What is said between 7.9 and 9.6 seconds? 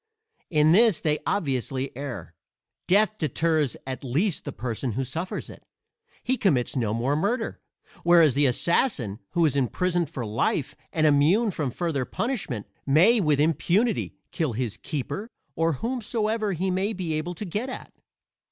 whereas the assassin who is